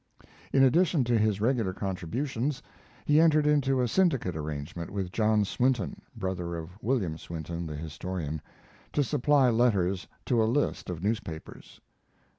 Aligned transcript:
In 0.51 0.63
addition 0.63 1.03
to 1.03 1.15
his 1.19 1.39
regular 1.39 1.73
contributions, 1.73 2.63
he 3.05 3.19
entered 3.21 3.45
into 3.45 3.79
a 3.81 3.87
syndicate 3.87 4.35
arrangement 4.35 4.89
with 4.89 5.11
John 5.11 5.45
Swinton 5.45 6.01
(brother 6.15 6.55
of 6.55 6.71
William 6.81 7.19
Swinton, 7.19 7.67
the 7.67 7.75
historian) 7.75 8.41
to 8.93 9.03
supply 9.03 9.51
letters 9.51 10.07
to 10.25 10.41
a 10.41 10.45
list 10.49 10.89
of 10.89 11.03
newspapers. 11.03 11.79